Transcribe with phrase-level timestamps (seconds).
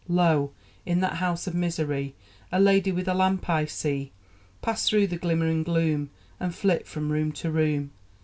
[0.07, 0.51] Lo!
[0.83, 2.15] in that house of misery
[2.51, 4.11] A lady with a lamp I see
[4.63, 7.91] Pass through the glimmering gloom, And flit from room to room.